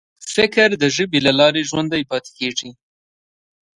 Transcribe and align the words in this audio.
فکر 0.35 0.67
د 0.81 0.83
ژبې 0.95 1.19
له 1.27 1.31
لارې 1.39 1.67
ژوندی 1.69 2.03
پاتې 2.11 2.31
کېږي. 2.37 2.69